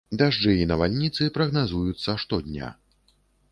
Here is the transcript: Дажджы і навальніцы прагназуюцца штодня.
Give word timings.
Дажджы 0.19 0.53
і 0.61 0.63
навальніцы 0.71 1.27
прагназуюцца 1.37 2.17
штодня. 2.25 2.73